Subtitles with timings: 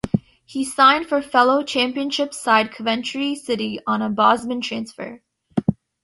[0.47, 5.21] He signed for fellow Championship side Coventry City on a Bosman transfer.